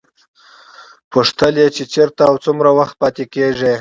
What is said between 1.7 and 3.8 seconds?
چې چېرته او څومره وخت پاتې کېږي.